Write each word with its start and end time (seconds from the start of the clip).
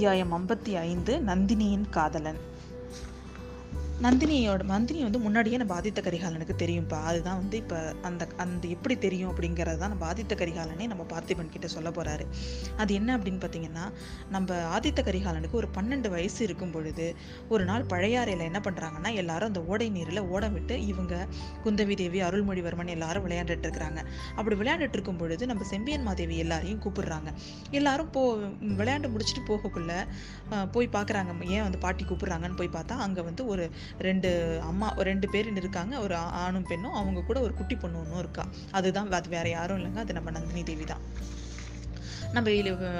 அத்தியாயம் 0.00 0.32
ஐம்பத்தி 0.32 0.74
ஐந்து 0.74 1.22
நந்தினியின் 1.26 1.88
காதலன். 1.90 2.38
நந்தினியோட 4.04 4.62
நந்தினி 4.62 5.00
வந்து 5.02 5.18
முன்னாடியே 5.18 5.56
நம்ம 5.56 5.72
ஆதித்த 5.78 6.00
கரிகாலனுக்கு 6.04 6.54
தெரியும்ப்பா 6.62 6.98
அதுதான் 7.08 7.38
வந்து 7.40 7.56
இப்போ 7.56 7.78
அந்த 8.02 8.26
அந்த 8.36 8.68
எப்படி 8.68 8.94
தெரியும் 8.98 9.30
அப்படிங்கிறது 9.32 9.78
தான் 9.78 9.92
நம்ம 9.94 10.04
ஆதித்த 10.12 10.34
கரிகாலனே 10.34 10.84
நம்ம 10.86 11.02
பார்த்திபன் 11.10 11.50
கிட்ட 11.50 11.66
சொல்ல 11.66 11.88
போகிறாரு 11.90 12.24
அது 12.76 12.94
என்ன 12.94 13.16
அப்படின்னு 13.16 13.40
பார்த்தீங்கன்னா 13.42 13.84
நம்ம 14.28 14.56
ஆதித்த 14.76 15.02
கரிகாலனுக்கு 15.08 15.58
ஒரு 15.60 15.68
பன்னெண்டு 15.76 16.10
வயசு 16.10 16.40
இருக்கும் 16.44 16.70
பொழுது 16.70 17.06
ஒரு 17.48 17.64
நாள் 17.64 17.84
பழையாறையில் 17.84 18.44
என்ன 18.46 18.62
பண்ணுறாங்கன்னா 18.66 19.12
எல்லாரும் 19.14 19.50
அந்த 19.52 19.62
ஓடை 19.64 19.88
நீரில் 19.90 20.22
ஓட 20.34 20.48
விட்டு 20.48 20.78
இவங்க 20.86 21.14
குந்தவி 21.64 21.94
தேவி 21.94 22.22
அருள்மொழிவர்மன் 22.22 22.94
எல்லாரும் 22.96 23.26
விளையாண்டுட்டு 23.26 23.66
இருக்கிறாங்க. 23.68 24.00
அப்படி 24.36 24.56
விளையாண்டுட்டு 24.56 24.98
இருக்கும் 24.98 25.16
பொழுது 25.16 25.46
நம்ம 25.46 25.62
செம்பியன் 25.64 26.02
மாதேவி 26.02 26.38
எல்லாரையும் 26.38 26.82
கூப்பிடுறாங்க. 26.86 27.28
எல்லாரும் 27.70 28.10
போ 28.10 28.24
விளையாண்டு 28.80 29.12
முடிச்சுட்டு 29.14 29.44
போகக்குள்ள 29.50 29.92
போய் 30.72 30.88
பார்க்குறாங்க 30.92 31.28
ஏன் 31.56 31.62
வந்து 31.62 31.78
பாட்டி 31.78 32.04
கூப்பிடுறாங்கன்னு 32.04 32.56
போய் 32.56 32.74
பார்த்தா 32.78 32.94
அங்கே 33.06 33.20
வந்து 33.20 33.42
ஒரு 33.46 33.64
ரெண்டு 33.98 34.60
அம்மா 34.62 34.88
ரெண்டு 34.96 35.28
பேர் 35.28 35.56
இருக்காங்க. 35.56 35.98
ஒரு 35.98 36.14
ஆணும் 36.14 36.62
பெண்ணும். 36.62 36.92
அவங்க 36.92 37.20
கூட 37.20 37.40
ஒரு 37.40 37.54
குட்டி 37.54 37.74
பொண்ணு 37.74 38.00
ஒன்றும் 38.00 38.18
இருக்கா. 38.18 38.46
அதுதான் 38.70 39.10
அது 39.10 39.28
வேற 39.28 39.48
யாரும் 39.48 39.78
இல்லைங்க. 39.78 39.96
அது 39.96 40.12
நம்ம 40.12 40.30
நந்தினி 40.30 40.62
தேவி 40.62 40.84
தான். 40.84 41.00
நம்ம 42.34 42.50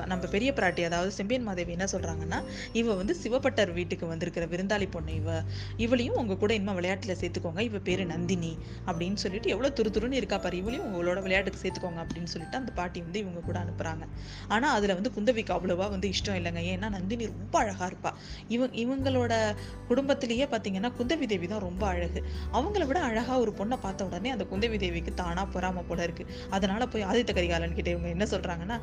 நம்ம 0.06 0.24
பெரிய 0.26 0.50
பிராட்டி 0.52 0.82
அதாவது 0.82 1.10
செம்பியன் 1.10 1.44
மாதேவி 1.44 1.72
என்ன 1.72 1.86
சொல்றாங்கன்னா 1.92 2.38
இவ 2.72 2.94
வந்து 2.94 3.14
சிவப்பட்டர் 3.14 3.70
வீட்டுக்கு 3.72 4.06
வந்திருக்கிற 4.06 4.44
விருந்தாளி 4.46 4.86
பொண்ணு 4.90 5.14
இவ. 5.14 5.28
இவளையும் 5.76 6.16
உங்க 6.16 6.36
கூட 6.36 6.52
இனிமேல் 6.54 6.74
விளையாட்டில் 6.74 7.16
சேர்த்துக்கோங்க. 7.20 7.60
இவ 7.60 7.78
பேரு 7.78 8.04
நந்தினி 8.04 8.50
அப்படின்னு 8.86 9.14
சொல்லிட்டு 9.14 9.50
எவ்வளோ 9.50 9.68
துரு 9.70 9.90
துருன்னு 9.90 10.18
இருக்கா 10.20 10.38
பாரு. 10.38 10.56
இவளையும் 10.56 10.86
உங்களோட 10.88 11.20
விளையாட்டுக்கு 11.22 11.60
சேர்த்துக்கோங்க 11.62 12.00
அப்படின்னு 12.04 12.30
சொல்லிட்டு 12.32 12.56
அந்த 12.56 12.72
பாட்டி 12.72 13.00
வந்து 13.00 13.18
இவங்க 13.18 13.40
கூட 13.40 13.58
அனுப்புகிறாங்க 13.58 14.04
ஆனால் 14.48 14.74
அதுல 14.76 14.94
வந்து 14.94 15.12
குந்தவிக்கு 15.16 15.54
அவ்வளோவா 15.58 15.88
வந்து 15.90 16.08
இஷ்டம் 16.08 16.38
இல்லைங்க. 16.40 16.62
ஏன்னா 16.72 16.88
நந்தினி 16.88 17.26
ரொம்ப 17.34 17.54
அழகா 17.58 17.86
இருப்பா. 17.86 18.12
இவங்க 18.48 18.76
இவங்களோட 18.76 19.32
குடும்பத்திலேயே 19.88 20.46
பார்த்தீங்கன்னா 20.46 20.92
குந்தவி 20.98 21.26
தேவி 21.26 21.46
தான் 21.46 21.64
ரொம்ப 21.68 21.86
அழகு. 21.86 22.22
அவங்கள 22.52 22.84
விட 22.86 23.00
அழகா 23.02 23.38
ஒரு 23.38 23.54
பொண்ணை 23.58 23.78
பார்த்த 23.80 24.04
உடனே 24.04 24.30
அந்த 24.30 24.46
குந்தவி 24.52 24.78
தேவிக்கு 24.78 25.14
தானா 25.14 25.44
பொறாம 25.54 25.86
போல 25.88 26.02
இருக்கு. 26.02 26.26
அதனால 26.50 26.86
போய் 26.86 27.04
ஆதித்த 27.04 27.32
கரிகாலன் 27.32 27.74
கிட்ட 27.74 27.90
இவங்க 27.90 28.08
என்ன 28.08 28.24
சொல்றாங்கன்னா 28.34 28.78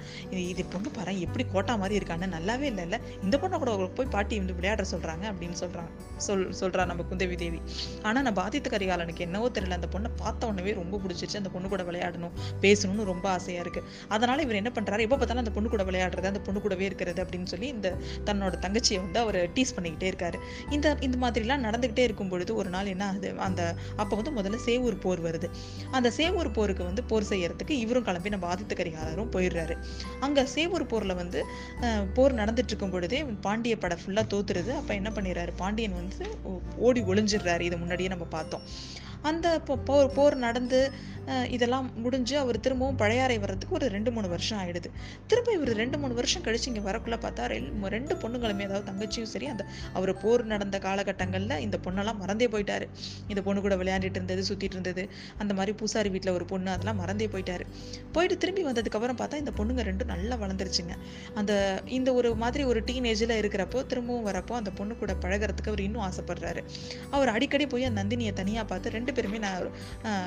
இது 0.51 0.65
பொண்ணு 0.65 0.89
பாரு 0.89 1.13
எப்படி 1.25 1.45
கோட்டா 1.53 1.75
மாதிரி 1.75 1.95
இருக்கான்னு. 1.99 2.27
நல்லாவே 2.35 2.67
இல்லைல்ல. 2.71 2.99
இந்த 3.23 3.35
பொண்ணை 3.41 3.57
கூட 3.61 3.69
அவங்களுக்கு 3.71 3.97
போய் 3.99 4.11
பாட்டி 4.15 4.37
வந்து 4.37 4.55
விளையாட 4.59 4.85
சொல்கிறாங்க 4.91 5.25
அப்படின்னு 5.31 5.57
சொல்கிறாங்க 5.63 5.91
சொல் 6.25 6.45
சொல்றா 6.59 6.85
நம்ம 6.91 7.05
குந்தவி 7.09 7.35
தேவி. 7.35 7.59
ஆனால் 8.01 8.23
நான் 8.27 8.37
பாதித்த 8.41 8.77
கரிகாலனுக்கு 8.77 9.25
என்னவோ 9.27 9.49
தெரியல. 9.57 9.77
அந்த 9.79 9.89
பொண்ணை 9.95 10.11
பார்த்த 10.23 10.47
உடனே 10.47 10.73
ரொம்ப 10.81 11.01
பிடிச்சிருச்சு. 11.03 11.37
அந்த 11.41 11.49
பொண்ணு 11.55 11.67
கூட 11.69 11.83
விளையாடணும் 11.83 12.35
பேசணும்னு 12.61 13.03
ரொம்ப 13.11 13.29
ஆசையாக 13.29 13.63
இருக்குது 13.65 13.87
அதனால் 14.07 14.43
இவர் 14.45 14.59
என்ன 14.61 14.71
பண்ணுறாரு 14.75 15.05
எப்போ 15.07 15.15
பார்த்தாலும் 15.15 15.43
அந்த 15.45 15.55
பொண்ணு 15.57 15.69
கூட 15.69 15.83
விளையாடுறது 15.83 16.31
அந்த 16.31 16.39
பொண்ணு 16.39 16.61
கூடவே 16.61 16.85
இருக்கிறது 16.85 17.23
அப்படின்னு 17.23 17.49
சொல்லி 17.53 17.67
இந்த 17.67 17.89
தன்னோட 18.25 18.55
தங்கச்சியை 18.65 18.99
வந்து 19.05 19.19
அவர் 19.19 19.39
டீஸ் 19.57 19.75
பண்ணிக்கிட்டே 19.77 20.09
இருக்காரு. 20.11 20.37
இந்த 20.69 20.95
இந்த 21.01 21.17
மாதிரிலாம் 21.23 21.63
நடந்துக்கிட்டே 21.67 22.03
இருக்கும் 22.09 22.29
பொழுது 22.29 22.55
ஒரு 22.55 22.69
நாள் 22.69 22.85
என்ன 22.85 23.05
ஆகுது? 23.07 23.29
அந்த 23.39 23.61
அப்போ 23.95 24.13
வந்து 24.19 24.31
முதல்ல 24.37 24.59
சேவூர் 24.65 24.97
போர் 25.01 25.21
வருது. 25.21 25.47
அந்த 25.91 26.11
சேவூர் 26.17 26.49
போருக்கு 26.53 26.83
வந்து 26.83 27.03
போர் 27.03 27.29
செய்யறதுக்கு 27.29 27.69
இவரும் 27.69 28.03
கிளம்பி 28.03 28.29
நம்ம 28.29 28.47
ஆதித்த 28.53 28.75
கரிகாலரும் 28.81 29.31
போயிடுறாரு. 29.35 29.75
அங்கே 30.27 30.43
சேவூர் 30.55 30.91
போரில் 30.93 31.19
வந்து 31.21 31.41
போர் 32.17 32.39
நடந்துட்டுருக்கும் 32.41 32.93
பொழுதே 32.95 33.19
பாண்டிய 33.47 33.75
படை 33.83 33.97
ஃபுல்லாக 34.01 34.31
தோத்துருது. 34.33 34.71
அப்போ 34.79 34.93
என்ன 34.99 35.09
பண்ணிடுறாரு 35.17 35.53
பாண்டியன் 35.63 35.99
வந்து 36.01 36.25
ஓடி 36.87 37.01
ஒளிஞ்சிடுறாரு. 37.11 37.65
இதை 37.69 37.79
முன்னாடியே 37.83 38.11
நம்ம 38.13 38.27
பார்த்தோம். 38.37 38.65
அந்த 39.29 39.47
போர் 39.89 40.15
போர் 40.17 40.37
நடந்து 40.47 40.81
இதெல்லாம் 41.55 41.87
முடிஞ்சு 42.03 42.35
அவர் 42.41 42.57
திரும்பவும் 42.65 42.97
பழையாறை 42.99 43.35
வர்றதுக்கு 43.43 43.73
ஒரு 43.77 43.87
ரெண்டு 43.95 44.09
மூணு 44.15 44.27
வருஷம் 44.33 44.59
ஆயிடுது. 44.59 44.89
திரும்ப 45.29 45.49
இவர் 45.55 45.71
ரெண்டு 45.81 45.97
மூணு 46.01 46.13
வருஷம் 46.19 46.43
கழிச்சு 46.45 46.67
இங்கே 46.71 46.83
வரக்குள்ள 46.85 47.17
பார்த்தா 47.25 47.47
ரெண்டு 47.95 48.13
பொண்ணுங்களுமே 48.21 48.65
அதாவது 48.67 48.85
தங்கச்சியும் 48.89 49.29
சரி 49.31 49.47
அந்த 49.53 49.63
அவர் 49.97 50.11
போர் 50.21 50.43
நடந்த 50.51 50.77
காலகட்டங்களில் 50.85 51.55
இந்த 51.65 51.77
பொண்ணெல்லாம் 51.85 52.19
மறந்தே 52.21 52.47
போயிட்டாரு. 52.53 52.85
இந்த 53.31 53.41
பொண்ணு 53.47 53.63
கூட 53.65 53.77
விளையாண்டுட்டு 53.81 54.19
இருந்தது 54.19 54.45
சுத்திட்டு 54.49 54.77
இருந்தது 54.77 55.03
அந்த 55.41 55.51
மாதிரி 55.57 55.73
பூசாரி 55.81 56.11
வீட்டில் 56.15 56.33
ஒரு 56.37 56.47
பொண்ணு 56.51 56.71
அதெல்லாம் 56.75 56.99
மறந்தே 57.01 57.27
போயிட்டாரு. 57.33 57.65
போயிட்டு 58.17 58.37
திரும்பி 58.45 58.63
வந்ததுக்கு 58.69 58.99
அப்புறம் 59.01 59.19
பார்த்தா 59.23 59.41
இந்த 59.43 59.53
பொண்ணுங்க 59.59 59.85
ரெண்டும் 59.89 60.11
நல்லா 60.13 60.37
வளர்ந்துருச்சுங்க. 60.45 60.95
அந்த 61.41 61.51
இந்த 61.97 62.09
ஒரு 62.21 62.31
மாதிரி 62.45 62.65
ஒரு 62.71 62.81
டீனேஜில் 62.91 63.35
இருக்கிறப்போ 63.41 63.81
திரும்பவும் 63.91 64.25
வரப்போ 64.29 64.55
அந்த 64.61 64.73
பொண்ணு 64.79 64.95
கூட 65.03 65.15
பழகுறதுக்கு 65.25 65.73
அவர் 65.73 65.85
இன்னும் 65.87 66.05
ஆசைப்படுறாரு. 66.09 66.63
அவர் 67.17 67.33
அடிக்கடி 67.35 67.67
போய் 67.75 67.89
அந்த 67.91 67.99
நந்தினியை 68.03 68.35
தனியாக 68.41 68.67
பார்த்து 68.73 68.95
ரெண்டு 68.97 69.13
பேருமே 69.17 69.37
நான் 69.37 69.71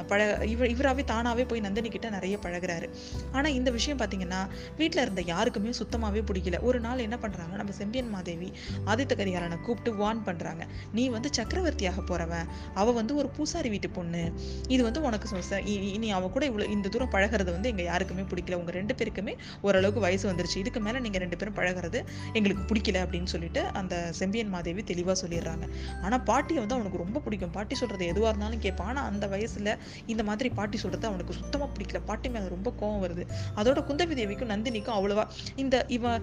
பழக 0.07 0.19
பழ 0.21 0.47
இவர் 0.47 0.71
இவராவே 0.71 1.05
தானாகவே 1.05 1.45
போய் 1.45 1.61
நந்தினி 1.61 1.89
கிட்ட 1.89 2.11
நிறைய 2.11 2.39
பழகுறாரு. 2.43 2.89
ஆனால் 3.33 3.53
இந்த 3.53 3.71
விஷயம் 3.71 3.99
பார்த்தீங்கன்னா 3.99 4.49
வீட்டில் 4.77 5.03
இருந்த 5.03 5.23
யாருக்குமே 5.23 5.73
சுத்தமாகவே 5.73 6.21
பிடிக்கல. 6.21 6.61
ஒரு 6.61 6.81
நாள் 6.81 6.99
என்ன 6.99 7.19
பண்ணுறாங்க 7.23 7.55
நம்ம 7.55 7.73
செம்பியன் 7.73 8.09
மாதேவி 8.09 8.53
ஆதித்த 8.87 9.15
கரிகாலனை 9.15 9.61
கூப்பிட்டு 9.61 9.93
வார்ன் 10.03 10.19
பண்ணுறாங்க 10.27 10.67
நீ 10.93 11.09
வந்து 11.09 11.29
சக்கரவர்த்தியாக 11.33 12.01
போகிறவன் 12.01 12.47
அவள் 12.75 12.95
வந்து 12.95 13.17
ஒரு 13.17 13.29
பூசாரி 13.29 13.69
வீட்டு 13.69 13.91
பொண்ணு. 13.91 14.33
இது 14.69 14.83
வந்து 14.83 15.03
உனக்கு 15.03 15.29
சொ- 15.37 15.53
இ- 15.53 15.93
இனி 15.93 16.13
அவள் 16.13 16.31
கூட 16.31 16.49
இவ்வளோ 16.49 16.71
இந்த 16.71 16.89
தூரம் 16.89 17.11
பழகுறது 17.11 17.51
வந்து 17.51 17.69
எங்கள் 17.69 17.85
யாருக்குமே 17.85 18.21
பிடிக்கல. 18.21 18.55
உங்கள் 18.55 18.75
ரெண்டு 18.75 18.95
பேருக்குமே 18.95 19.37
ஓரளவுக்கு 19.63 20.01
வயசு 20.01 20.33
வந்துருச்சு. 20.33 20.57
இதுக்கு 20.57 20.81
மேலே 20.81 20.99
நீங்கள் 20.99 21.21
ரெண்டு 21.21 21.37
பேரும் 21.37 21.55
பழகுறது 21.55 22.05
எங்களுக்கு 22.33 22.75
பிடிக்கல. 22.75 22.95
அப்படின்னு 22.95 23.25
சொல்லிட்டு 23.25 23.65
அந்த 23.65 24.13
செம்பியன் 24.13 24.49
மாதேவி 24.49 24.83
தெளிவாக 24.83 25.27
சொல்லிடுறாங்க. 25.27 25.69
ஆனால் 26.03 26.23
பாட்டியை 26.23 26.59
வந்து 26.59 26.75
அவனுக்கு 26.75 26.99
ரொம்ப 26.99 27.21
பிடிக்கும். 27.21 27.51
பாட்டி 27.51 27.75
சொல்கிறது 27.75 28.07
எதுவாக 28.07 28.29
இருந்தாலும் 28.29 28.61
கேட்பான் 28.61 28.70
ஆனா 28.79 29.03
அந்த 29.03 29.27
வயசுல 29.27 29.77
இந்த 30.07 30.23
மாதிரி 30.23 30.49
பாட்டி 30.49 30.79
சொல்றது 30.83 31.07
அவனுக்கு 31.07 31.33
சுத்தமா 31.33 31.69
பிடிக்கல. 31.75 32.01
பாட்டி 32.11 32.29
மேல 32.29 32.49
ரொம்ப 32.49 32.73
கோவம் 32.81 33.03
வருது. 33.05 33.25
அதோட 33.61 33.81
குந்தவி 33.91 34.15
தேவிக்கும் 34.21 34.53
நந்தினிக்கும் 34.55 34.97
அவ்வளவா. 34.99 35.25
இந்த 35.57 35.85
இவன் 35.97 36.23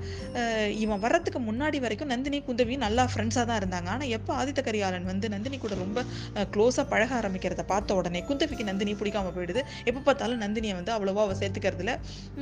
இவன் 0.84 1.00
வர்றதுக்கு 1.00 1.40
முன்னாடி 1.40 1.80
வரைக்கும் 1.80 2.12
நந்தினி 2.13 2.40
குந்தவி 2.47 2.78
நல்லா 2.86 3.03
ஃப்ரெண்ட்ஸாக 3.13 3.46
தான் 3.50 3.59
இருந்தாங்க. 3.62 3.90
ஆனா 3.96 4.06
எப்ப 4.18 4.36
ஆதித்த 4.41 4.62
கரிகாலன் 4.68 5.07
வந்து 5.12 5.30
நந்தினி 5.30 5.57
கூட 5.57 5.75
ரொம்ப 5.75 6.03
க்ளோஸாக 6.56 6.86
பழக 6.94 7.12
ஆரம்பிக்கிறத 7.22 7.66
பார்த்த 7.74 7.96
உடனே 7.96 8.22
குந்தவிக்கு 8.30 8.63
நந்தினி 8.63 8.94
பிடிக்காம 8.94 9.31
போயிடுது. 9.38 9.63
எப்போ 9.86 10.00
பார்த்தாலும் 10.00 10.41
நந்தினியை 10.46 10.75
வந்து 10.80 10.91
அவ்வளவா 10.97 11.24
அவ 11.28 11.36
சேர்த்துக்கிறதுல 11.41 11.94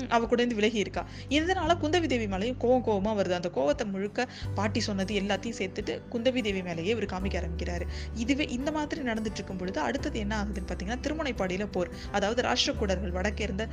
அவ 0.10 0.26
கூட 0.26 0.40
இருந்து 0.42 0.60
விலகி 0.62 0.80
இருக்கா. 0.86 1.06
இதனால 1.30 1.78
குந்தவி 1.84 2.08
தேவி 2.14 2.28
மேலேயும் 2.36 2.60
கோவம் 2.64 2.86
கோவமா 2.88 3.14
வருது. 3.20 3.36
அந்த 3.40 3.52
கோவத்தை 3.58 3.86
முழுக்க 3.94 4.28
பாட்டி 4.56 4.80
சொன்னது 4.80 5.14
எல்லாத்தையும் 5.22 5.58
சேர்த்துட்டு 5.60 6.02
குந்தவி 6.14 6.42
தேவி 6.42 6.62
மேலேயே 6.62 6.92
இவர் 6.96 7.12
காமிக்க 7.14 7.42
ஆரம்பிக்கிறாரு. 7.42 7.86
இதுவே 8.16 8.46
இந்த 8.58 8.72
மாதிரி 8.72 9.02
நடந்துட்டு 9.02 9.40
இருக்கும் 9.40 9.58
பொழுது 9.58 9.80
அடுத்தது 9.96 10.20
என்ன 10.26 10.34
ஆகுதுன்னு 10.42 10.70
பார்த்தீங்கன்னா 10.70 11.02
திருமுனைப்பாடியில 11.06 11.68
போர். 11.76 11.90
அதாவது 12.18 12.42
ராஷ்டிரக்கூடர்கள் 12.50 13.16
வடக்கே 13.18 13.44
இருந்த 13.48 13.66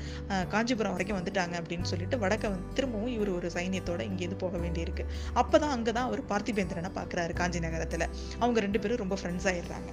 காஞ்சிபுரம் 0.54 0.94
வரைக்கும் 0.96 1.18
வந்துட்டாங்க 1.20 1.54
அப்படின்னு 1.62 1.88
சொல்லிட்டு 1.92 2.16
வடக்க 2.24 2.44
வந்து 2.54 2.74
திரும்பவும் 2.78 3.12
இவர் 3.16 3.30
ஒரு 3.38 3.48
சைனியத்தோட 3.56 4.02
இங்கேருந்து 4.10 4.40
போக 4.44 4.56
வேண்டியிருக்கு. 4.64 5.06
அப்போ 5.42 5.56
தான் 5.64 5.74
அங்கே 5.76 5.92
தான் 5.98 6.08
அவர் 6.10 6.22
பார்த்திபேந்திரனை 6.32 6.92
பார்க்குறாரு 6.98 7.34
காஞ்சி 7.40 7.60
நகரத்தில். 7.66 8.06
அவங்க 8.42 8.60
ரெண்டு 8.66 8.80
பேரும் 8.82 9.02
ரொம்ப 9.04 9.16
ஃப்ரெண்ட்ஸ் 9.20 9.48
ஆயிடுறாங்க. 9.52 9.90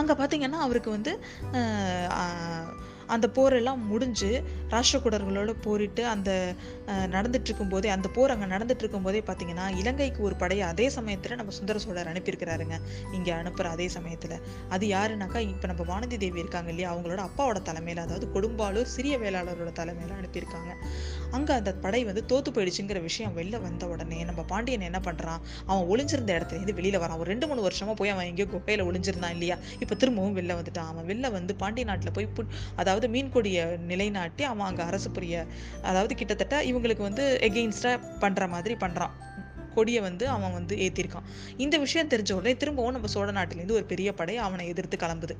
அங்கே 0.00 0.14
பார்த்தீங்கன்னா 0.20 0.60
அவருக்கு 0.66 0.90
வந்து 0.96 1.12
அந்த 3.06 3.26
போரெல்லாம் 3.36 3.80
முடிஞ்சு 3.92 4.30
ராஷ்டிரகூடர்களோட 4.70 5.54
போரிட்டு 5.60 6.06
அந்த 6.06 6.30
நடந்துட்டு 7.14 7.48
இருக்கும்போதே 7.50 7.88
அந்த 7.88 8.08
போர் 8.08 8.30
அங்கே 8.30 8.48
நடந்துட்டு 8.54 8.82
இருக்கும்போதே 8.84 9.22
பார்த்தீங்கன்னா 9.26 9.66
இலங்கைக்கு 9.80 10.22
ஒரு 10.22 10.36
படையை 10.36 10.66
அதே 10.66 10.88
சமயத்தில் 10.88 11.36
நம்ம 11.36 11.52
சுந்தர 11.52 11.78
சோழர் 11.78 12.10
அனுப்பியிருக்கிறாருங்க. 12.12 12.78
இங்கே 13.12 13.30
அனுப்புகிற 13.30 13.70
அதே 13.70 13.88
சமயத்தில். 13.88 14.36
அது 14.68 14.86
யாருனாக்கா 14.86 15.38
இப்போ 15.52 15.66
நம்ம 15.66 15.84
வானதி 15.92 16.16
தேவி 16.16 16.38
இருக்காங்க 16.38 16.70
இல்லையா 16.70 16.90
அவங்களோட 16.94 17.20
அப்பாவோட 17.28 17.62
தலைமையில் 17.62 18.02
அதாவது 18.04 18.28
கொடும்பாலூர் 18.34 18.92
சிறிய 18.96 19.18
வேளாளரோட 19.18 19.72
தலைமையில் 19.72 20.16
அனுப்பியிருக்காங்க. 20.20 20.72
அங்கே 21.30 21.52
அந்த 21.52 21.74
படை 21.74 22.04
வந்து 22.04 22.24
தோத்து 22.32 22.50
போயிடுச்சுங்கிற 22.56 23.02
விஷயம் 23.02 23.36
வெளில 23.36 23.60
வந்த 23.60 23.86
உடனே 23.86 24.24
நம்ம 24.24 24.42
பாண்டியன் 24.42 24.88
என்ன 24.90 25.00
பண்ணுறான் 25.04 25.40
அவன் 25.66 25.84
ஒளிஞ்சிருந்த 25.92 26.32
இடத்துல 26.38 26.60
இருந்து 26.60 27.02
வரான். 27.04 27.18
ஒரு 27.18 27.28
ரெண்டு 27.32 27.46
மூணு 27.46 27.60
வருஷமாக 27.60 27.96
போய் 27.98 28.08
அவன் 28.08 28.26
எங்கேயோ 28.26 28.48
குகையில் 28.52 28.86
ஒளிஞ்சிருந்தான் 28.90 29.34
இல்லையா? 29.36 29.56
இப்போ 29.78 29.94
திரும்பவும் 29.94 30.36
வெளில 30.36 30.52
வந்துட்டான். 30.60 30.90
அவன் 30.92 31.06
வெளில 31.10 31.30
வந்து 31.30 31.54
பாண்டிய 31.54 31.86
நாட்டில் 31.86 32.12
போய் 32.12 32.28
அதாவது 32.76 32.93
அதாவது 32.94 33.08
மீன்கொடிய 33.08 33.60
நிலைநாட்டி 33.86 34.42
அவன் 34.44 34.66
அங்கே 34.66 34.82
அரசு 34.82 35.10
புரிய 35.10 35.36
அதாவது 35.82 36.14
கிட்டத்தட்ட 36.14 36.56
இவங்களுக்கு 36.64 37.02
வந்து 37.02 37.24
எகெயின்ஸ்டாக 37.42 38.02
பண்ற 38.20 38.46
மாதிரி 38.48 38.74
பண்றான். 38.74 39.14
கொடியை 39.76 40.00
வந்து 40.08 40.24
அவன் 40.34 40.54
வந்து 40.58 40.74
ஏற்றிருக்கான் 40.86 41.26
இந்த 41.64 41.74
விஷயம் 41.84 42.10
தெரிஞ்ச 42.14 42.32
உடனே 42.38 42.54
திரும்பவும் 42.62 42.94
நம்ம 42.96 43.10
சோழ 43.14 43.28
நாட்டிலேருந்து 43.38 43.76
ஒரு 43.78 43.86
பெரிய 43.92 44.08
படை 44.20 44.36
அவனை 44.46 44.66
எதிர்த்து 44.72 44.98
கிளம்புது. 45.04 45.36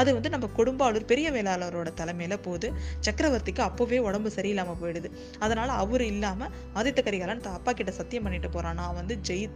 அது 0.00 0.10
வந்து 0.18 0.32
நம்ம 0.34 0.48
கொடும்பாளூர் 0.58 1.08
பெரிய 1.12 1.30
வேளாளரோட 1.36 1.88
தலைமையில் 2.00 2.36
போது 2.46 2.66
சக்கரவர்த்திக்கு 3.08 3.62
அப்போவே 3.68 4.00
உடம்பு 4.08 4.30
சரியில்லாமல் 4.38 4.78
போயிடுது. 4.82 5.10
அதனால் 5.44 5.72
அவர் 5.82 6.04
இல்லாமல் 6.12 6.50
ஆதித்த 6.80 7.02
கரிகாலன் 7.08 7.44
தான் 7.46 7.58
அப்பா 7.60 7.72
கிட்ட 7.80 7.94
சத்தியம் 8.00 8.26
பண்ணிட்டு 8.28 8.50
போகிறான் 8.56 8.78
நான் 8.82 8.96
வந்து 9.00 9.16
ஜெயி 9.28 9.46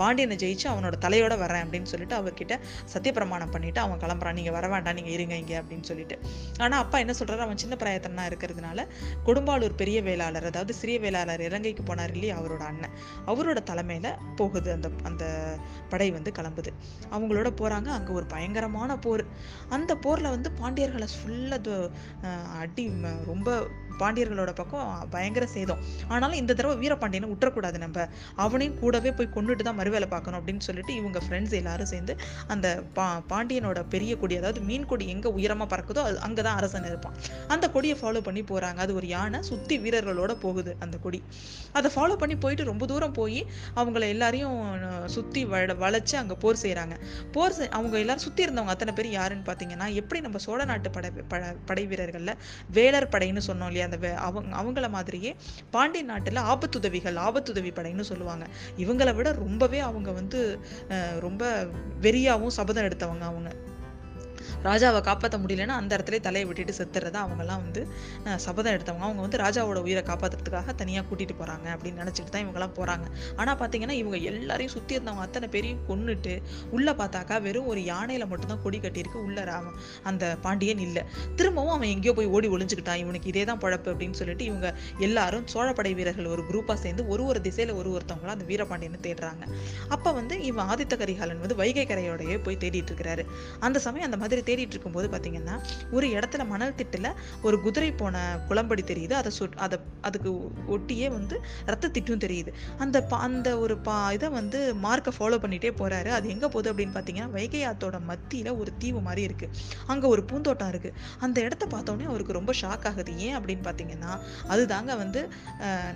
பாண்டியனை 0.00 0.36
ஜெயிச்சு 0.42 0.66
அவனோட 0.72 0.96
தலையோட 1.04 1.34
வரேன் 1.42 1.62
அப்படின்னு 1.64 1.88
சொல்லிட்டு 1.92 2.16
அவர்கிட்ட 2.18 2.54
சத்தியப்பிரமாணம் 2.92 3.52
பண்ணிட்டு 3.54 3.80
அவன் 3.84 4.00
கிளம்புறான். 4.04 4.36
நீங்க 4.38 4.52
வர 4.56 4.66
வேண்டாம் 4.72 4.96
நீங்கள் 4.98 5.14
இருங்க 5.16 5.34
இங்கே 5.42 5.56
அப்படின்னு 5.60 5.86
சொல்லிட்டு. 5.90 6.16
ஆனால் 6.64 6.80
அப்பா 6.84 6.98
என்ன 7.04 7.14
சொல்கிறாரு 7.18 7.44
அவன் 7.46 7.60
சின்ன 7.62 7.76
பிராயத்தனா 7.82 8.24
இருக்கிறதுனால 8.30 8.86
கொடும்பாளூர் 9.26 9.74
பெரிய 9.82 9.98
வேளாளர் 10.08 10.48
அதாவது 10.50 10.74
சிறிய 10.80 10.98
வேளாளர் 11.04 11.44
இலங்கைக்கு 11.48 11.84
போனார் 11.90 12.14
இல்லையா 12.16 12.36
அவரோட 12.40 12.62
அண்ணன். 12.70 12.94
அவரோட 13.42 13.62
தலைமையில் 13.62 14.14
போகுது. 14.36 14.72
அந்த 14.72 14.90
அந்த 15.02 15.56
படை 15.88 16.10
வந்து 16.10 16.32
கிளம்புது. 16.34 16.66
அவங்களோட 17.12 17.50
போகிறாங்க 17.56 17.86
அங்கே 17.86 18.12
ஒரு 18.12 18.26
பயங்கரமான 18.26 18.98
போர். 18.98 19.24
அந்த 19.68 19.96
போரில் 19.96 20.28
வந்து 20.28 20.50
பாண்டியர்களை 20.62 21.08
ஃபுல்லாக 21.24 21.90
அடி 22.58 22.88
ம- 22.88 23.24
ரொம்ப 23.26 23.66
பாண்டியர்களோட 23.98 24.54
பக்கம் 24.54 25.08
பயங்கர 25.10 25.46
சேதம். 25.46 25.80
ஆனாலும் 26.08 26.36
இந்த 26.36 26.54
தடவை 26.54 26.76
வீரபாண்டியனை 26.78 27.28
விட்டுறக்கூடாது 27.28 27.78
நம்ம. 27.78 28.08
அவனையும் 28.36 28.78
கூடவே 28.78 29.12
போய் 29.12 29.28
கொண்டுட்டு 29.34 29.62
தான் 29.62 29.78
மறுவேலை 29.78 30.06
பார்க்கணும் 30.06 30.40
அப்படின்னு 30.40 30.58
சொல்லிட்டு 30.58 30.94
இவங்க 30.94 31.18
ஃப்ரெண்ட்ஸ் 31.18 31.52
எல்லாரும் 31.52 31.86
சேர்ந்து 31.86 32.16
அந்த 32.46 32.66
பா 32.94 33.22
பாண்டியனோட 33.28 33.84
பெரிய 33.88 34.16
கொடி 34.16 34.36
அதாவது 34.36 34.60
மீன் 34.60 34.86
கொடி 34.86 35.08
எங்கே 35.08 35.28
உயரமாக 35.28 35.76
பறக்குதோ 35.76 36.02
அது 36.02 36.18
அங்கதான் 36.26 36.54
அரசன் 36.54 36.84
இருப்பான். 36.84 37.16
அந்த 37.48 37.70
கொடியை 37.70 37.98
ஃபாலோ 38.00 38.20
பண்ணி 38.20 38.42
போகிறாங்க 38.42 38.76
அது 38.76 38.94
ஒரு 38.94 39.06
யானை 39.06 39.42
சுற்றி 39.42 39.78
வீரர்களோட 39.78 40.34
போகுது 40.40 40.76
அந்த 40.78 40.96
கொடி. 40.96 41.22
அதை 41.72 41.90
ஃபாலோ 41.94 42.16
பண்ணி 42.16 42.36
போயிட்டு 42.36 42.64
ரொம்ப 42.64 42.86
தூரம் 42.86 43.12
போய் 43.12 43.40
அவங்கள 43.76 44.08
எல்லாரையும் 44.08 44.58
சுற்றி 45.06 45.44
வள 45.44 45.74
வளைச்சு 45.74 46.16
அங்கே 46.16 46.34
போர் 46.34 46.56
செய்கிறாங்க 46.62 46.94
போர் 47.32 47.52
செய்- 47.52 47.68
அவங்க 47.68 47.98
எல்லாரும் 47.98 48.22
சுற்றி 48.22 48.44
இருந்தவங்க 48.44 48.66
அத்தனை 48.66 48.94
பேர் 48.94 49.06
யாருன்னு 49.08 49.44
பார்த்தீங்கன்னா 49.44 49.92
எப்படி 49.92 50.20
நம்ம 50.20 50.38
சோழ 50.38 50.64
நாட்டு 50.64 50.90
படை 50.90 51.10
பட- 51.28 51.56
படை 51.66 51.86
வீரர்களில் 51.86 52.34
வேலர் 52.70 53.08
படைன்னு 53.08 53.40
சொன்னோம் 53.46 53.66
இல்லையா? 53.66 53.81
அந்த 53.82 54.14
அவங்க 54.20 54.56
அவங்கள 54.56 54.90
மாதிரியே 54.90 55.32
பாண்டிய 55.70 56.04
நாட்டில் 56.04 56.36
ஆபத்துதவிகள் 56.44 57.16
ஆபத்துதவி 57.18 57.72
படைன்னு 57.72 58.00
சொல்லுவாங்க. 58.02 58.44
இவங்களை 58.78 59.14
விட 59.14 59.32
ரொம்பவே 59.38 59.78
அவங்க 59.80 60.12
வந்து 60.12 60.40
அஹ், 60.88 61.18
ரொம்ப 61.18 61.44
வெறியாவும் 62.00 62.56
சபதம் 62.56 62.84
எடுத்தவங்க 62.84 63.20
அவங்க. 63.24 63.50
ராஜாவை 64.68 65.00
காப்பாற்ற 65.08 65.38
முடியலன்னா 65.44 65.76
அந்த 65.82 65.92
இடத்துல 65.96 66.20
தலையை 66.28 66.46
விட்டுட்டு 66.48 66.74
செத்துறதா 66.80 67.20
அவங்கெல்லாம் 67.26 67.62
வந்து 67.64 67.82
சபதம் 68.46 68.74
எடுத்தவங்க. 68.76 69.06
அவங்க 69.08 69.22
வந்து 69.26 69.38
ராஜாவோட 69.44 69.78
உயிரை 69.86 70.02
காப்பாத்துறதுக்காக 70.10 70.74
தனியா 70.82 71.02
கூட்டிட்டு 71.10 71.36
போறாங்க 71.40 71.66
அப்படின்னு 71.74 72.00
நினச்சிட்டு 72.02 72.32
தான் 72.34 72.44
இவங்கெல்லாம் 72.44 72.76
போறாங்க. 72.78 73.06
ஆனா 73.40 73.54
பாத்தீங்கன்னா 73.62 73.96
இவங்க 74.02 74.18
எல்லாரையும் 74.32 74.74
சுத்தி 74.76 74.96
இருந்தவங்க 74.96 75.24
அத்தனை 75.26 75.48
பேரையும் 75.54 75.82
கொன்னுட்டு 75.90 76.34
உள்ள 76.76 76.88
பார்த்தாக்கா 77.00 77.38
வெறும் 77.46 77.68
ஒரு 77.72 77.80
யானையில 77.92 78.26
மட்டும்தான் 78.32 78.62
கொடி 78.66 78.80
கட்டியிருக்கு. 78.84 79.20
உள்ள 79.28 79.44
ராம 79.50 79.72
அந்த 80.10 80.24
பாண்டியன் 80.46 80.82
இல்லை. 80.86 81.02
திரும்பவும் 81.38 81.74
அவன் 81.76 81.92
எங்கேயோ 81.94 82.14
போய் 82.18 82.30
ஓடி 82.36 82.48
ஒளிஞ்சுக்கிட்டான். 82.54 83.00
இவனுக்கு 83.04 83.30
இதே 83.32 83.44
தான் 83.50 83.60
பழப்பு 83.64 83.90
அப்படின்னு 83.92 84.18
சொல்லிட்டு 84.20 84.44
இவங்க 84.50 84.68
எல்லாரும் 85.06 85.46
சோழப்படை 85.54 85.92
வீரர்கள் 85.98 86.30
ஒரு 86.34 86.44
குரூப்பா 86.50 86.74
சேர்ந்து 86.84 87.02
ஒரு 87.12 87.22
ஒரு 87.30 87.40
திசையில 87.46 87.74
ஒரு 87.80 87.90
ஒருத்தவங்களும் 87.96 88.34
அந்த 88.36 88.46
வீரபாண்டியனை 88.50 89.00
தேடுறாங்க. 89.06 89.44
அப்ப 89.94 90.12
வந்து 90.18 90.34
இவன் 90.50 90.68
ஆதித்த 90.72 90.96
கரிகாலன் 91.02 91.42
வந்து 91.44 91.58
வைகை 91.62 91.86
கரையோடையே 91.90 92.36
போய் 92.46 92.60
தேடிட்டு 92.64 92.90
இருக்கிறாரு. 92.92 93.24
அந்த 93.66 93.78
சமயம் 93.86 94.08
அந்த 94.08 94.18
மாதிரி 94.22 94.41
தேடிட்டு 94.46 94.74
இருக்கும்போது 94.74 95.08
பார்த்தீங்கன்னா 95.08 95.64
ஒரு 95.90 96.06
இடத்துல 96.06 96.46
மணல் 96.46 96.74
திட்டில் 96.74 97.12
ஒரு 97.42 97.60
குதிரை 97.60 97.92
போன 97.92 98.38
குளம்படி 98.48 98.82
தெரியுது. 98.82 99.12
அதை 99.12 99.32
சொட் 99.38 99.54
அதை 99.56 99.78
அதுக்கு 100.00 100.30
ஒட்டியே 100.70 101.08
வந்து 101.08 101.40
ரத்த 101.66 101.88
திட்டும் 101.88 102.18
தெரியுது. 102.18 102.52
அந்த 102.78 103.06
பா- 103.10 103.12
அந்த 103.12 103.58
ஒரு 103.58 103.78
பா 103.78 104.12
இதை 104.12 104.28
வந்து 104.28 104.74
மார்க்கை 104.82 105.12
ஃபாலோ 105.18 105.38
பண்ணிட்டே 105.38 105.70
போறாரு. 105.78 106.08
அது 106.08 106.28
எங்க 106.28 106.48
போகுது 106.48 106.74
அப்படின்னு 106.74 106.88
பார்த்தீங்கன்னா 106.88 107.30
வைகை 107.30 107.68
ஆத்தோட 107.68 108.00
மத்தியில 108.08 108.58
ஒரு 108.58 108.72
தீவு 108.78 109.00
மாதிரி 109.00 109.22
இருக்கு. 109.22 109.50
அங்க 109.86 110.08
ஒரு 110.08 110.24
பூந்தோட்டம் 110.24 110.68
இருக்கு. 110.68 110.92
அந்த 111.18 111.40
இடத்த 111.40 111.66
பார்த்தோன்னே 111.66 112.04
அவருக்கு 112.04 112.32
ரொம்ப 112.32 112.52
ஷாக் 112.60 112.86
ஆகுது. 112.86 113.16
ஏன் 113.16 113.36
அப்படின்னு 113.36 113.58
பார்த்தீங்கன்னா 113.62 114.20
அதுதாங்க 114.48 114.84
வந்து 114.84 115.28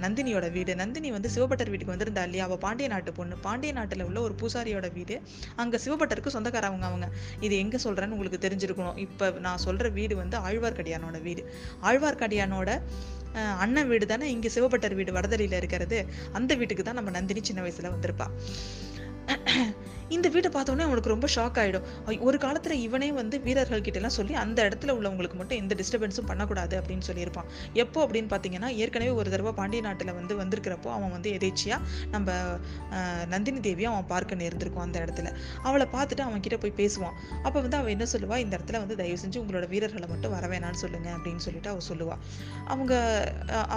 நந்தினியோட 0.00 0.50
வீடு. 0.50 0.74
நந்தினி 0.74 1.10
வந்து 1.10 1.30
சிவபட்டர் 1.34 1.70
வீட்டுக்கு 1.70 1.94
வந்திருந்தா 1.94 2.22
இல்லையா? 2.22 2.44
அவ 2.44 2.56
பாண்டிய 2.56 2.88
நாட்டு 2.88 3.12
பொண்ணு. 3.12 3.36
பாண்டிய 3.36 3.72
நாட்டில் 3.72 4.04
உள்ள 4.04 4.20
ஒரு 4.20 4.34
பூசாரியோட 4.40 4.92
வீடு. 4.92 5.20
அங்க 5.56 5.78
சிவபட்டருக்கு 5.84 6.28
சொந்தக்காரவங்க 6.28 6.80
அவங்க. 6.80 7.08
இது 7.40 7.58
எங்க 7.58 7.78
சொல்கிறேன்னு 7.84 8.16
உங்களுக்கு 8.26 8.46
தெரிஞ்சிருக்கணும். 8.46 8.96
இப்போ 8.98 9.30
நான் 9.40 9.58
சொல்ற 9.64 9.92
வீடு 9.92 10.16
வந்து 10.16 10.36
ஆழ்வார்க்கடியானோட 10.38 11.22
வீடு. 11.22 11.44
ஆழ்வார்க்கடியானோட 11.82 12.70
அஹ், 13.34 13.56
அண்ணன் 13.56 13.88
வீடு 13.88 14.06
தானே? 14.06 14.30
இங்க 14.30 14.48
சிவபட்டர் 14.48 14.94
வீடு 14.94 15.12
வடதலியில் 15.12 15.56
இருக்கிறது. 15.56 15.96
அந்த 16.32 16.54
வீட்டுக்கு 16.54 16.84
தான் 16.84 16.94
நம்ம 16.94 17.10
நந்தினி 17.10 17.40
சின்ன 17.42 17.62
வயசுல 17.62 17.90
வந்திருப்பா. 17.92 18.26
இந்த 20.14 20.26
வீட்டை 20.34 20.50
பார்த்தோன்னே 20.54 20.84
அவனுக்கு 20.86 21.10
ரொம்ப 21.12 21.28
ஷாக் 21.34 21.56
ஆகிடும் 21.60 21.86
ஒரு 22.26 22.36
காலத்தில் 22.42 22.74
இவனே 22.84 23.06
வந்து 23.18 23.36
வீரர்கள் 23.46 23.82
கிட்டலாம் 23.86 24.14
சொல்லி 24.16 24.34
அந்த 24.42 24.58
இடத்துல 24.68 24.92
உள்ளவங்களுக்கு 24.98 25.38
மட்டும் 25.40 25.58
எந்த 25.62 25.74
டிஸ்டர்பன்ஸும் 25.80 26.28
பண்ணக்கூடாது 26.28 26.74
அப்படின்னு 26.80 27.04
சொல்லியிருப்பான். 27.08 27.48
எப்போ 27.82 27.98
அப்படின்னு 28.06 28.28
பார்த்தீங்கன்னா 28.32 28.68
ஏற்கனவே 28.82 29.12
ஒரு 29.20 29.30
தடவை 29.32 29.52
பாண்டிய 29.58 29.82
நாட்டில் 29.86 30.12
வந்து 30.18 30.34
வந்திருக்கிறப்போ 30.42 30.90
அவன் 30.96 31.12
வந்து 31.16 31.30
எதேச்சியாக 31.38 31.80
நம்ம 32.14 32.36
நந்தினி 33.32 33.62
தேவியை 33.68 33.88
அவன் 33.92 34.08
பார்க்க 34.12 34.40
நேர்ந்திருக்கும் 34.42 34.84
அந்த 34.86 34.96
இடத்துல. 35.04 35.32
அவளை 35.68 35.88
பார்த்துட்டு 35.96 36.24
அவன் 36.28 36.44
கிட்ட 36.46 36.58
போய் 36.64 36.76
பேசுவான். 36.82 37.16
அப்போ 37.46 37.58
வந்து 37.66 37.78
அவன் 37.80 37.94
என்ன 37.96 38.08
சொல்லுவா? 38.14 38.38
இந்த 38.44 38.54
இடத்துல 38.58 38.80
வந்து 38.84 39.00
தயவு 39.02 39.18
செஞ்சு 39.24 39.42
உங்களோட 39.42 39.68
வீரர்களை 39.74 40.08
மட்டும் 40.14 40.34
வர 40.36 40.46
வேணாம்னு 40.54 40.82
சொல்லுங்க 40.84 41.10
அப்படின்னு 41.16 41.44
சொல்லிட்டு 41.48 41.72
அவள் 41.74 41.88
சொல்லுவா. 41.90 42.18
அவங்க 42.74 42.94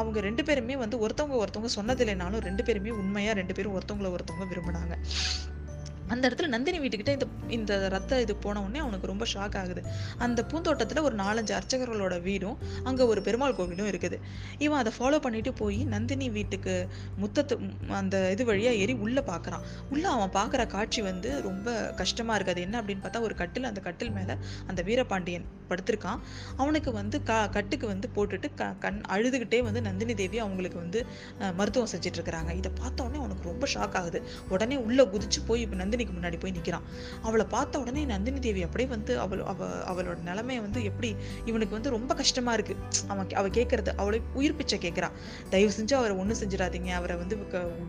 அவங்க 0.01 0.19
ரெண்டு 0.30 0.46
பேருமே 0.50 0.78
வந்து 0.86 1.00
ஒருத்தவங்க 1.06 1.38
ஒருத்தவங்க 1.44 1.74
சொன்னதில்லைனாலும் 1.80 2.46
ரெண்டு 2.50 2.66
பேருமே 2.69 2.94
உண்மையாக 3.01 3.38
ரெண்டு 3.42 3.56
பேரும் 3.60 3.75
ஒருத்தவங்கள 3.80 4.12
ஒருத்தவங்க 4.18 4.48
விரும்பினாங்க. 4.54 4.96
அந்த 6.14 6.24
இடத்துல 6.28 6.50
நந்தினி 6.56 6.80
வீட்டுக்கிட்ட 6.84 7.14
இந்த 7.18 7.28
இந்த 7.58 7.74
ரத்த 7.96 8.22
இது 8.26 8.34
போன 8.46 8.62
உடனே 8.66 8.80
அவனுக்கு 8.86 9.10
ரொம்ப 9.12 9.26
ஷாக் 9.34 9.58
ஆகுது. 9.62 9.82
அந்த 10.26 10.40
பூந்தோட்டத்தில் 10.52 11.02
ஒரு 11.08 11.16
நாலஞ்சு 11.24 11.54
அர்ச்சகர்களோட 11.60 12.16
வீடும் 12.28 12.58
அங்கே 12.90 13.04
ஒரு 13.12 13.22
பெருமாள் 13.28 13.56
கோவிலும் 13.60 13.90
இருக்குது. 13.92 14.18
இவன் 14.66 14.80
அதை 14.82 14.94
ஃபாலோ 14.98 15.20
பண்ணிட்டு 15.26 15.54
போய் 15.62 15.80
நந்தினி 15.94 16.28
வீட்டுக்கு 16.38 16.76
முத்தத்து 17.24 17.58
அந்த 18.02 18.16
இது 18.36 18.44
வழியாக 18.52 18.82
ஏறி 18.84 18.96
உள்ளே 19.06 19.24
பார்க்குறான் 19.32 19.64
உள்ளே 19.94 20.10
அவன் 20.16 20.36
பார்க்குற 20.40 20.62
காட்சி 20.76 21.02
வந்து 21.10 21.30
ரொம்ப 21.48 21.70
கஷ்டமாக 22.02 22.38
இருக்குது 22.38 22.56
அது 22.56 22.66
என்ன 22.68 22.78
அப்படின்னு 22.82 23.04
பார்த்தா 23.06 23.24
ஒரு 23.28 23.36
கட்டில் 23.42 23.70
அந்த 23.72 23.82
கட்டில் 23.88 24.14
மேலே 24.18 24.36
அந்த 24.70 24.82
வீரபாண்டியன் 24.90 25.48
படுத்திருக்கான். 25.72 26.20
அவனுக்கு 26.62 26.90
வந்து 27.00 27.18
க 27.30 27.34
கட்டுக்கு 27.56 27.86
வந்து 27.94 28.08
போட்டுட்டு 28.16 28.48
க 28.60 28.70
கண் 28.84 29.00
அழுதுகிட்டே 29.16 29.60
வந்து 29.68 29.82
நந்தினி 29.88 30.14
தேவி 30.22 30.38
அவங்களுக்கு 30.46 30.78
வந்து 30.84 31.00
மருத்துவம் 31.60 31.92
செஞ்சுட்டு 31.94 32.18
இருக்கிறாங்க. 32.20 32.52
இதை 32.60 32.72
பார்த்தோன்னே 32.82 33.20
அவனுக்கு 33.24 33.50
ரொம்ப 33.52 33.68
ஷாக் 33.74 33.98
ஆகுது. 34.00 34.22
உடனே 34.54 34.78
உள்ளே 34.88 35.06
குதிச்சு 35.14 35.42
போய் 35.50 35.64
நந்தினி 35.82 35.99
நந்தினிக்கு 36.00 36.18
முன்னாடி 36.18 36.40
போய் 36.40 36.51
நிற்கிறான் 36.51 36.86
அவளை 37.22 37.46
பார்த்த 37.50 37.80
உடனே 37.80 38.06
நந்தினி 38.06 38.40
தேவி 38.40 38.62
அப்படியே 38.63 38.90
வந்து 38.90 39.19
அவள் 39.19 39.44
அவ 39.44 39.68
அவளோட 39.92 40.18
நிலைமையை 40.22 40.63
வந்து 40.63 40.84
எப்படி 40.84 41.16
இவனுக்கு 41.46 41.74
வந்து 41.74 41.90
ரொம்ப 41.90 42.13
கஷ்டமா 42.13 42.54
இருக்கு. 42.54 42.75
அவன் 43.07 43.30
அவ 43.30 43.48
கேட்கறது 43.48 43.92
அவளை 43.96 44.22
உயிர் 44.34 44.56
பிச்சை 44.56 44.80
கேட்கறான் 44.80 45.16
தயவு 45.50 45.72
செஞ்சு 45.80 45.94
அவரை 45.94 46.18
ஒன்றும் 46.18 46.38
செஞ்சிடாதீங்க. 46.38 46.90
அவரை 47.00 47.16
வந்து 47.16 47.38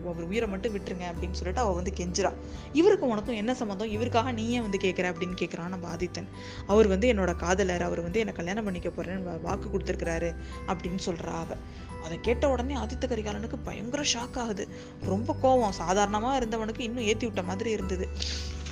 அவர் 0.05 0.25
உயிரை 0.25 0.49
மட்டும் 0.49 0.75
விட்டுருங்க 0.77 1.07
அப்படின்னு 1.13 1.39
சொல்லிட்டு 1.41 1.61
அவள் 1.61 1.75
வந்து 1.75 1.95
கெஞ்சுறா. 2.01 2.33
இவருக்கு 2.73 3.07
உனக்கும் 3.07 3.35
என்ன 3.35 3.55
சம்மந்தம் 3.55 3.89
இவருக்காக 3.89 4.33
நீயே 4.33 4.61
வந்து 4.61 4.79
கேட்குற 4.79 5.07
அப்படின்னு 5.13 5.37
கேட்குறான் 5.43 5.69
நம்ம 5.69 5.97
ஆதித்தன். 5.97 6.29
அவர் 6.67 6.87
வந்து 6.87 7.13
என்னோட 7.13 7.37
காதலர். 7.37 7.83
அவர் 7.83 8.01
வந்து 8.01 8.19
என்னை 8.19 8.35
கல்யாணம் 8.35 8.65
பண்ணிக்க 8.65 8.89
போறேன்னு 8.89 9.41
வாக்கு 9.41 9.69
கொடுத்துருக்கிறாரு 9.69 10.31
அப்படின்னு 10.67 11.01
சொல்றா 11.07 11.35
அவ. 11.45 11.57
அதை 12.05 12.19
கேட்ட 12.21 12.51
உடனே 12.51 12.75
ஆதித்த 12.75 13.05
கரிகாலனுக்கு 13.07 13.59
பயங்கர 13.65 14.03
ஷாக் 14.15 14.39
ஆகுது. 14.39 14.69
ரொம்ப 15.05 15.37
கோவம். 15.43 15.71
சாதாரணமாக 15.71 16.39
இருந்தவனுக்கு 16.39 16.81
இன்னும் 16.81 17.05
ஏற்றி 17.05 17.27
விட்ட 17.27 17.43
மாதிரி 17.43 17.71
இருந்தது. 17.71 18.09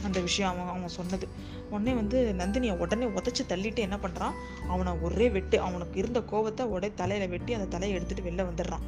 அந்த 0.02 0.20
விஷயம் 0.20 0.50
அவன் 0.50 0.66
அவன் 0.66 0.88
சொன்னது. 0.88 1.28
உடனே 1.70 1.92
வந்து 1.92 2.34
நந்தினியை 2.38 2.76
உடனே 2.76 3.04
உதச்சி 3.04 3.42
தள்ளிட்டு 3.48 3.76
என்ன 3.76 3.96
பண்ணுறான் 3.96 4.32
அவனை 4.68 4.92
ஒரே 5.02 5.30
வெட்டு 5.30 5.60
அவனுக்கு 5.60 5.98
இருந்த 5.98 6.20
கோவத்தை 6.20 6.62
உடனே 6.62 6.92
தலையில 6.96 7.28
வெட்டி 7.28 7.52
அந்த 7.52 7.66
தலையை 7.66 7.96
எடுத்துட்டு 7.96 8.30
வெளில 8.30 8.46
வந்துடுறான். 8.46 8.84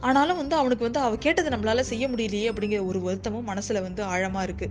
ஆனாலும் 0.00 0.36
வந்து 0.36 0.56
அவனுக்கு 0.56 0.84
வந்து 0.84 1.00
அவ 1.00 1.16
கேட்டதை 1.16 1.58
நம்மளால 1.58 1.80
செய்ய 1.80 2.08
முடியலையே 2.08 2.52
அப்படிங்கிற 2.52 2.86
ஒரு 2.86 3.00
வருத்தமும் 3.00 3.48
மனசுல 3.48 3.82
வந்து 3.82 4.04
ஆழமா 4.04 4.42
இருக்கு. 4.42 4.70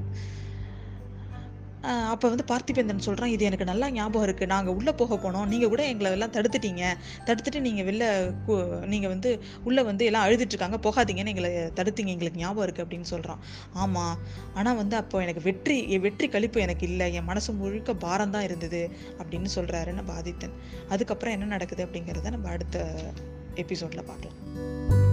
அப்போ 1.83 2.25
வந்து 2.31 2.45
பார்த்திபேந்திரன் 2.51 3.03
சொல்கிறான் 3.05 3.31
இது 3.33 3.43
எனக்கு 3.47 3.67
நல்லா 3.69 3.87
ஞாபகம் 3.97 4.25
இருக்குது 4.27 4.51
நாங்கள் 4.53 4.75
உள்ளே 4.77 4.93
போக 5.01 5.15
போனோம். 5.23 5.45
நீங்கள் 5.51 5.71
கூட 5.73 5.83
எங்களை 5.91 6.09
எல்லாம் 6.15 6.33
தடுத்துட்டீங்க. 6.37 6.83
தடுத்துட்டு 7.27 7.59
நீங்கள் 7.67 7.87
வெளில 7.89 8.05
நீங்கள் 8.93 9.11
வந்து 9.13 9.31
உள்ளே 9.67 9.83
வந்து 9.89 10.05
எல்லாம் 10.09 10.25
அழுதுட்டுருக்காங்க 10.27 10.79
போகாதீங்கன்னு 10.87 11.33
எங்களை 11.33 11.51
தடுத்தீங்க. 11.79 12.13
எங்களுக்கு 12.15 12.41
ஞாபகம் 12.43 12.65
இருக்குது 12.67 12.85
அப்படின்னு 12.85 13.09
சொல்கிறான் 13.13 13.41
ஆமாம் 13.83 14.17
ஆனால் 14.57 14.79
வந்து 14.81 14.97
அப்போ 15.01 15.21
எனக்கு 15.25 15.43
வெற்றி 15.49 15.77
என் 15.95 16.05
வெற்றி 16.07 16.29
கழிப்பு 16.35 16.65
எனக்கு 16.67 16.85
இல்லை. 16.91 17.07
என் 17.13 17.29
மனசு 17.31 17.53
முழுக்க 17.61 17.95
பாரம் 18.05 18.35
தான் 18.37 18.47
இருந்தது 18.49 18.83
அப்படின்னு 19.21 19.51
சொல்கிறாரு 19.57 19.93
நம்ம 19.99 20.13
ஆதித்தன். 20.21 20.55
அதுக்கப்புறம் 20.95 21.35
என்ன 21.37 21.51
நடக்குது 21.55 21.85
அப்படிங்கிறத 21.87 22.31
நம்ம 22.37 22.49
அடுத்த 22.57 22.87
எபிசோடில் 23.65 24.09
பார்க்கலாம். 24.11 25.06